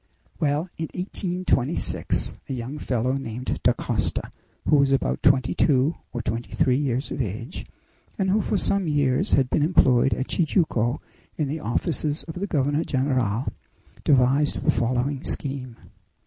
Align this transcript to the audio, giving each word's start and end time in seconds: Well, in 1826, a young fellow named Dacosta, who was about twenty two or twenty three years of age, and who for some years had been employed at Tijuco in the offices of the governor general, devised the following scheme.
Well, 0.39 0.67
in 0.79 0.89
1826, 0.95 2.33
a 2.49 2.53
young 2.53 2.79
fellow 2.79 3.13
named 3.17 3.59
Dacosta, 3.61 4.31
who 4.67 4.77
was 4.77 4.91
about 4.91 5.21
twenty 5.21 5.53
two 5.53 5.93
or 6.11 6.23
twenty 6.23 6.51
three 6.55 6.79
years 6.79 7.11
of 7.11 7.21
age, 7.21 7.67
and 8.17 8.31
who 8.31 8.41
for 8.41 8.57
some 8.57 8.87
years 8.87 9.33
had 9.33 9.47
been 9.51 9.61
employed 9.61 10.15
at 10.15 10.27
Tijuco 10.27 10.99
in 11.37 11.47
the 11.47 11.59
offices 11.59 12.23
of 12.23 12.33
the 12.39 12.47
governor 12.47 12.83
general, 12.83 13.53
devised 14.03 14.63
the 14.63 14.71
following 14.71 15.23
scheme. 15.23 15.77